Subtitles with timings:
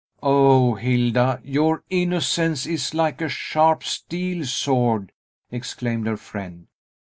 [0.23, 5.11] "O Hilda, your innocence is like a sharp steel sword!"
[5.51, 6.65] exclaimed her friend.